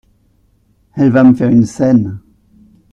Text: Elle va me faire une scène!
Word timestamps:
Elle 0.95 1.11
va 1.11 1.23
me 1.23 1.35
faire 1.35 1.49
une 1.51 1.67
scène! 1.67 2.19